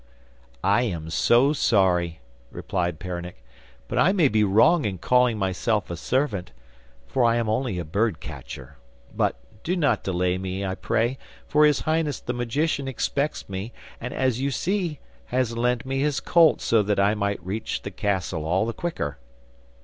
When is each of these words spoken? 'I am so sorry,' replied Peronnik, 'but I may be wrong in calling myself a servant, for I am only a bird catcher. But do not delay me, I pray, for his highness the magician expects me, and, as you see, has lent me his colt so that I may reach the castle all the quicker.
'I 0.63 0.81
am 0.81 1.09
so 1.11 1.53
sorry,' 1.53 2.21
replied 2.49 2.97
Peronnik, 2.97 3.43
'but 3.87 3.99
I 3.99 4.13
may 4.13 4.29
be 4.29 4.43
wrong 4.43 4.83
in 4.83 4.97
calling 4.97 5.37
myself 5.37 5.91
a 5.91 5.95
servant, 5.95 6.49
for 7.05 7.23
I 7.23 7.35
am 7.35 7.47
only 7.47 7.77
a 7.77 7.85
bird 7.85 8.19
catcher. 8.19 8.77
But 9.15 9.35
do 9.63 9.75
not 9.75 10.03
delay 10.03 10.39
me, 10.39 10.65
I 10.65 10.73
pray, 10.73 11.19
for 11.47 11.67
his 11.67 11.81
highness 11.81 12.19
the 12.19 12.33
magician 12.33 12.87
expects 12.87 13.47
me, 13.47 13.73
and, 13.99 14.11
as 14.11 14.41
you 14.41 14.49
see, 14.49 14.97
has 15.25 15.55
lent 15.55 15.85
me 15.85 15.99
his 15.99 16.19
colt 16.19 16.61
so 16.61 16.81
that 16.81 16.99
I 16.99 17.13
may 17.13 17.37
reach 17.39 17.83
the 17.83 17.91
castle 17.91 18.43
all 18.43 18.65
the 18.65 18.73
quicker. 18.73 19.19